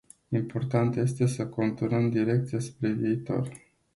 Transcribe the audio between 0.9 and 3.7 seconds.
este să conturăm direcția spre viitor.